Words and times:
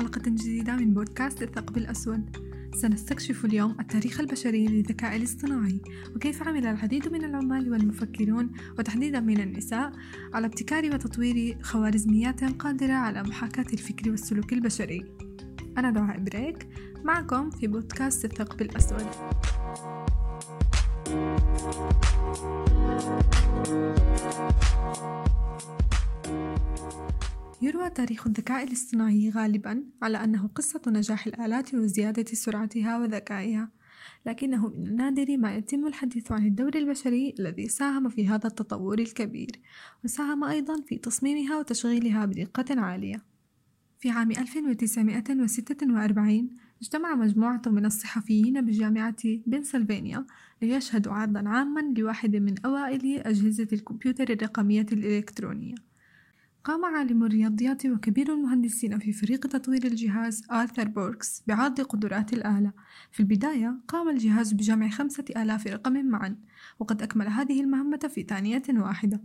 حلقة 0.00 0.22
جديدة 0.24 0.76
من 0.76 0.94
بودكاست 0.94 1.42
الثقب 1.42 1.76
الأسود. 1.76 2.36
سنستكشف 2.74 3.44
اليوم 3.44 3.76
التاريخ 3.80 4.20
البشري 4.20 4.66
للذكاء 4.66 5.16
الاصطناعي 5.16 5.80
وكيف 6.16 6.42
عمل 6.42 6.66
العديد 6.66 7.12
من 7.12 7.24
العمال 7.24 7.72
والمفكرون 7.72 8.50
وتحديدا 8.78 9.20
من 9.20 9.40
النساء 9.40 9.92
على 10.32 10.46
ابتكار 10.46 10.94
وتطوير 10.94 11.58
خوارزميات 11.62 12.44
قادرة 12.44 12.92
على 12.92 13.22
محاكاة 13.22 13.66
الفكر 13.72 14.10
والسلوك 14.10 14.52
البشري. 14.52 15.04
أنا 15.78 15.90
دعاء 15.90 16.18
بريك 16.20 16.68
معكم 17.04 17.50
في 17.50 17.66
بودكاست 17.66 18.24
الثقب 18.24 18.60
الأسود. 18.60 19.06
يروى 27.62 27.90
تاريخ 27.90 28.26
الذكاء 28.26 28.64
الاصطناعي 28.64 29.30
غالبا 29.30 29.84
على 30.02 30.24
أنه 30.24 30.50
قصة 30.54 30.82
نجاح 30.86 31.26
الآلات 31.26 31.74
وزيادة 31.74 32.24
سرعتها 32.24 32.98
وذكائها 32.98 33.70
لكنه 34.26 34.68
من 34.68 34.86
النادر 34.86 35.36
ما 35.36 35.56
يتم 35.56 35.86
الحديث 35.86 36.32
عن 36.32 36.46
الدور 36.46 36.74
البشري 36.74 37.34
الذي 37.38 37.68
ساهم 37.68 38.08
في 38.08 38.28
هذا 38.28 38.46
التطور 38.46 38.98
الكبير 38.98 39.50
وساهم 40.04 40.44
أيضا 40.44 40.82
في 40.86 40.98
تصميمها 40.98 41.58
وتشغيلها 41.58 42.26
بدقة 42.26 42.80
عالية. 42.80 43.22
في 43.98 44.10
عام 44.10 44.30
1946 44.30 46.50
اجتمع 46.82 47.14
مجموعة 47.14 47.62
من 47.66 47.86
الصحفيين 47.86 48.60
بجامعة 48.60 49.22
بنسلفانيا 49.46 50.26
ليشهدوا 50.62 51.12
عرضا 51.12 51.48
عاما 51.48 51.94
لواحد 51.98 52.36
من 52.36 52.54
أوائل 52.64 53.18
أجهزة 53.18 53.68
الكمبيوتر 53.72 54.32
الرقمية 54.32 54.86
الإلكترونية. 54.92 55.89
قام 56.64 56.84
عالم 56.84 57.24
الرياضيات 57.24 57.86
وكبير 57.86 58.32
المهندسين 58.32 58.98
في 58.98 59.12
فريق 59.12 59.46
تطوير 59.46 59.84
الجهاز 59.84 60.42
آرثر 60.50 60.88
بوركس 60.88 61.42
بعرض 61.46 61.80
قدرات 61.80 62.32
الآلة. 62.32 62.72
في 63.12 63.20
البداية 63.20 63.80
قام 63.88 64.08
الجهاز 64.08 64.52
بجمع 64.52 64.88
خمسة 64.88 65.24
آلاف 65.36 65.66
رقم 65.66 66.06
معا 66.06 66.36
وقد 66.78 67.02
أكمل 67.02 67.28
هذه 67.28 67.60
المهمة 67.60 68.10
في 68.14 68.22
ثانية 68.22 68.62
واحدة. 68.68 69.20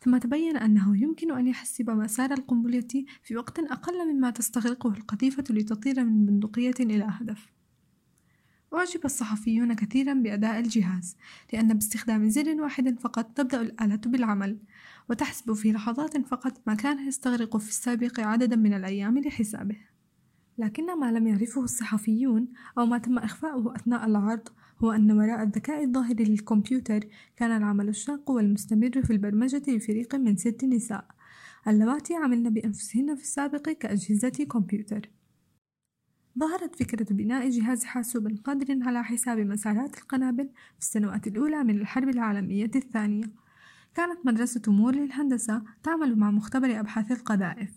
ثم 0.00 0.16
تبين 0.16 0.56
أنه 0.56 1.02
يمكن 1.02 1.32
أن 1.32 1.46
يحسب 1.46 1.90
مسار 1.90 2.32
القنبلة 2.32 3.04
في 3.22 3.36
وقت 3.36 3.58
أقل 3.58 4.12
مما 4.12 4.30
تستغرقه 4.30 4.90
القذيفة 4.90 5.44
لتطير 5.50 6.04
من 6.04 6.26
بندقية 6.26 6.74
إلى 6.80 7.06
هدف. 7.08 7.52
أعجب 8.74 9.04
الصحفيون 9.04 9.74
كثيرا 9.74 10.14
بأداء 10.14 10.58
الجهاز 10.60 11.16
لأن 11.52 11.68
باستخدام 11.68 12.28
زر 12.28 12.60
واحد 12.60 12.98
فقط 13.00 13.24
تبدأ 13.36 13.60
الآلة 13.60 14.00
بالعمل. 14.06 14.58
وتحسب 15.10 15.52
في 15.52 15.72
لحظات 15.72 16.26
فقط 16.26 16.60
ما 16.66 16.74
كان 16.74 17.08
يستغرق 17.08 17.56
في 17.56 17.68
السابق 17.68 18.20
عددا 18.20 18.56
من 18.56 18.74
الأيام 18.74 19.18
لحسابه. 19.18 19.76
لكن 20.58 20.98
ما 21.00 21.12
لم 21.12 21.26
يعرفه 21.26 21.64
الصحفيون 21.64 22.48
أو 22.78 22.86
ما 22.86 22.98
تم 22.98 23.18
إخفاؤه 23.18 23.76
أثناء 23.76 24.06
العرض 24.06 24.48
هو 24.78 24.92
أن 24.92 25.12
وراء 25.12 25.42
الذكاء 25.42 25.84
الظاهر 25.84 26.14
للكمبيوتر 26.14 27.00
كان 27.36 27.56
العمل 27.56 27.88
الشاق 27.88 28.30
والمستمر 28.30 29.02
في 29.02 29.12
البرمجة 29.12 29.62
لفريق 29.68 30.14
من 30.14 30.36
ست 30.36 30.64
نساء 30.64 31.06
اللواتي 31.68 32.14
عملن 32.14 32.50
بأنفسهن 32.50 33.16
في 33.16 33.22
السابق 33.22 33.68
كأجهزة 33.70 34.28
كمبيوتر. 34.28 35.10
ظهرت 36.38 36.76
فكرة 36.76 37.14
بناء 37.14 37.48
جهاز 37.48 37.84
حاسوب 37.84 38.38
قادر 38.44 38.78
على 38.82 39.04
حساب 39.04 39.38
مسارات 39.38 39.98
القنابل 39.98 40.44
في 40.44 40.80
السنوات 40.80 41.26
الأولى 41.26 41.64
من 41.64 41.80
الحرب 41.80 42.08
العالمية 42.08 42.70
الثانية. 42.76 43.43
كانت 43.94 44.26
مدرسة 44.26 44.62
مور 44.68 44.94
للهندسة 44.94 45.62
تعمل 45.82 46.18
مع 46.18 46.30
مختبر 46.30 46.80
أبحاث 46.80 47.12
القذائف 47.12 47.70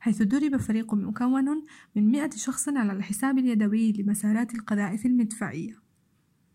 حيث 0.00 0.22
درب 0.22 0.56
فريق 0.56 0.94
مكون 0.94 1.64
من 1.96 2.10
مئة 2.10 2.30
شخص 2.30 2.68
على 2.68 2.92
الحساب 2.92 3.38
اليدوي 3.38 3.92
لمسارات 3.92 4.54
القذائف 4.54 5.06
المدفعية. 5.06 5.84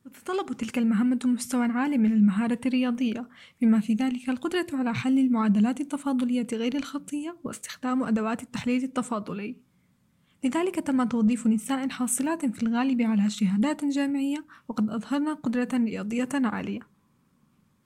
تتطلب 0.03 0.57
تلك 0.57 0.77
المهمة 0.77 1.19
مستوى 1.25 1.65
عالي 1.65 1.97
من 1.97 2.11
المهارة 2.11 2.59
الرياضية 2.65 3.29
بما 3.61 3.79
في 3.79 3.93
ذلك 3.93 4.29
القدرة 4.29 4.67
على 4.73 4.93
حل 4.93 5.19
المعادلات 5.19 5.81
التفاضلية 5.81 6.47
غير 6.53 6.75
الخطية 6.75 7.37
واستخدام 7.43 8.03
أدوات 8.03 8.43
التحليل 8.43 8.83
التفاضلي. 8.83 9.55
لذلك 10.43 10.75
تم 10.75 11.03
توظيف 11.03 11.47
نساء 11.47 11.89
حاصلات 11.89 12.45
في 12.45 12.63
الغالب 12.63 13.01
على 13.01 13.29
شهادات 13.29 13.85
جامعية 13.85 14.45
وقد 14.67 14.89
أظهرن 14.89 15.27
قدرة 15.27 15.69
رياضية 15.73 16.29
عالية. 16.33 16.98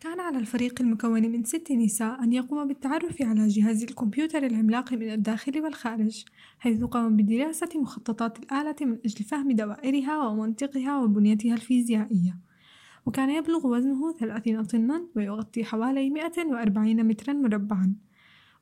كان 0.03 0.19
على 0.19 0.37
الفريق 0.37 0.81
المكون 0.81 1.31
من 1.31 1.43
ست 1.43 1.71
نساء 1.71 2.23
أن 2.23 2.33
يقوم 2.33 2.67
بالتعرف 2.67 3.21
على 3.21 3.47
جهاز 3.47 3.83
الكمبيوتر 3.83 4.45
العملاق 4.45 4.93
من 4.93 5.11
الداخل 5.11 5.61
والخارج 5.61 6.25
حيث 6.59 6.83
قام 6.83 7.15
بدراسة 7.15 7.69
مخططات 7.75 8.39
الآلة 8.39 8.75
من 8.81 8.97
أجل 9.05 9.25
فهم 9.25 9.51
دوائرها 9.51 10.27
ومنطقها 10.27 10.99
وبنيتها 10.99 11.53
الفيزيائية. 11.53 12.37
وكان 13.05 13.29
يبلغ 13.29 13.67
وزنه 13.67 14.13
ثلاثين 14.13 14.63
طنا 14.63 15.07
ويغطي 15.15 15.63
حوالي 15.63 16.09
140 16.09 17.03
مترا 17.03 17.33
مربعا. 17.33 17.95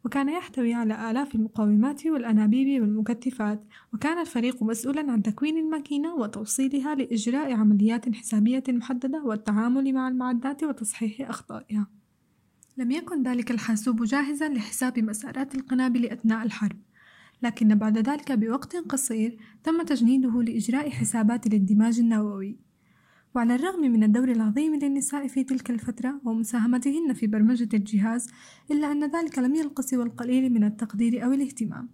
وكان 0.05 0.29
يحتوي 0.29 0.73
على 0.73 1.11
آلاف 1.11 1.35
المقاومات 1.35 2.05
والأنابيب 2.05 2.81
والمكتفات 2.81 3.63
وكان 3.93 4.19
الفريق 4.19 4.63
مسؤولا 4.63 5.11
عن 5.11 5.23
تكوين 5.23 5.57
الماكينة 5.57 6.15
وتوصيلها 6.15 6.95
لإجراء 6.95 7.53
عمليات 7.53 8.15
حسابية 8.15 8.63
محددة 8.69 9.23
والتعامل 9.23 9.93
مع 9.93 10.07
المعدات 10.07 10.63
وتصحيح 10.63 11.29
أخطائها. 11.29 11.87
لم 12.77 12.91
يكن 12.91 13.23
ذلك 13.23 13.51
الحاسوب 13.51 14.03
جاهزا 14.03 14.49
لحساب 14.49 14.99
مسارات 14.99 15.55
القنابل 15.55 16.05
أثناء 16.05 16.45
الحرب 16.45 16.77
لكن 17.43 17.75
بعد 17.75 17.97
ذلك 17.97 18.31
بوقت 18.31 18.75
قصير 18.75 19.37
تم 19.63 19.81
تجنيده 19.81 20.41
لإجراء 20.41 20.89
حسابات 20.89 21.47
الاندماج 21.47 21.99
النووي. 21.99 22.70
وعلى 23.35 23.55
الرغم 23.55 23.81
من 23.81 24.03
الدور 24.03 24.31
العظيم 24.31 24.75
للنساء 24.75 25.27
في 25.27 25.43
تلك 25.43 25.69
الفترة 25.69 26.21
ومساهمتهن 26.25 27.13
في 27.13 27.27
برمجة 27.27 27.69
الجهاز 27.73 28.27
إلا 28.71 28.91
أن 28.91 29.11
ذلك 29.11 29.39
لم 29.39 29.55
يلق 29.55 29.81
سوى 29.81 30.03
القليل 30.03 30.53
من 30.53 30.63
التقدير 30.63 31.25
أو 31.25 31.33
الاهتمام. 31.33 31.89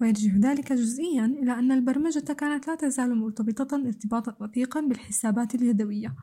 ويرجع 0.00 0.36
ذلك 0.36 0.72
جزئيا 0.72 1.24
إلى 1.24 1.52
أن 1.58 1.72
البرمجة 1.72 2.32
كانت 2.32 2.66
لا 2.68 2.74
تزال 2.74 3.14
مرتبطة 3.14 3.76
ارتباطا 3.76 4.36
وثيقا 4.40 4.80
بالحسابات 4.80 5.54
اليدوية 5.54 6.14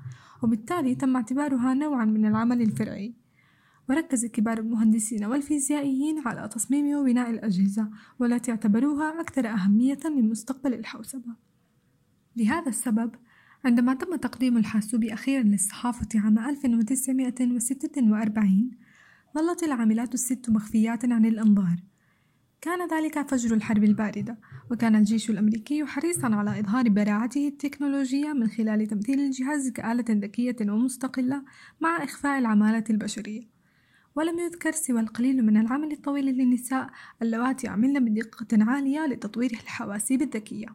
وبالتالي 0.44 0.96
تم 0.96 1.16
اعتبارها 1.16 1.74
نوعا 1.74 2.06
من 2.06 2.26
العمل 2.26 2.62
الفرعي. 2.62 3.14
وركز 3.90 4.26
كبار 4.26 4.58
المهندسين 4.60 5.26
والفيزيائيين 5.26 6.20
على 6.26 6.48
تصميم 6.48 6.96
وبناء 6.96 7.30
الأجهزة 7.30 7.90
والتي 8.20 8.52
اعتبروها 8.52 9.22
أكثر 9.22 9.48
أهمية 9.48 10.00
لمستقبل 10.06 10.74
الحوسبة. 10.74 11.36
لهذا 12.36 12.70
السبب 12.70 13.12
عندما 13.66 13.94
تم 13.94 14.16
تقديم 14.16 14.58
الحاسوب 14.58 15.04
أخيرا 15.04 15.44
للصحافة 15.44 16.08
عام 16.16 16.40
1946 16.40 18.72
ظلت 19.36 19.64
العاملات 19.64 20.14
الست 20.14 20.50
مخفيات 20.50 21.06
عن 21.06 21.26
الأنظار 21.26 21.76
كان 22.62 22.88
ذلك 22.88 23.30
فجر 23.30 23.56
الحرب 23.56 23.84
الباردة 23.84 24.38
وكان 24.72 24.96
الجيش 24.96 25.30
الأمريكي 25.30 25.86
حريصا 25.86 26.36
على 26.36 26.60
إظهار 26.60 26.90
براعته 26.90 27.48
التكنولوجية 27.48 28.34
من 28.34 28.48
خلال 28.48 28.88
تمثيل 28.88 29.20
الجهاز 29.20 29.70
كآلة 29.70 30.06
ذكية 30.10 30.56
ومستقلة 30.62 31.44
مع 31.82 32.04
إخفاء 32.04 32.40
العمالة 32.40 32.84
البشرية. 32.90 33.42
ولم 34.16 34.40
يذكر 34.40 34.72
سوى 34.72 35.00
القليل 35.00 35.46
من 35.46 35.58
العمل 35.58 35.92
الطويل 35.92 36.26
للنساء 36.26 36.90
اللواتي 37.22 37.68
عملن 37.68 38.06
بدقة 38.06 38.48
عالية 38.52 39.06
لتطوير 39.06 39.52
الحواسيب 39.52 40.22
الذكية. 40.22 40.68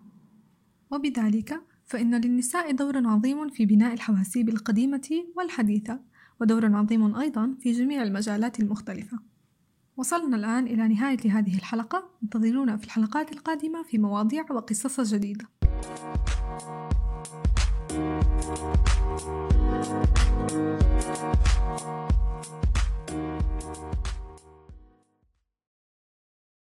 وبذلك 0.90 1.60
فإن 1.86 2.14
للنساء 2.14 2.72
دور 2.72 3.06
عظيم 3.06 3.48
في 3.48 3.66
بناء 3.66 3.94
الحواسيب 3.94 4.48
القديمة 4.48 5.24
والحديثة 5.36 6.00
ودور 6.40 6.76
عظيم 6.76 7.16
أيضا 7.16 7.56
في 7.60 7.72
جميع 7.72 8.02
المجالات 8.02 8.60
المختلفة 8.60 9.18
وصلنا 9.96 10.36
الآن 10.36 10.66
إلى 10.66 10.88
نهاية 10.88 11.38
هذه 11.38 11.56
الحلقة 11.56 12.10
انتظرونا 12.22 12.76
في 12.76 12.84
الحلقات 12.84 13.32
القادمة 13.32 13.82
في 13.82 13.98
مواضيع 13.98 14.52
وقصص 14.52 15.00
جديدة 15.00 15.46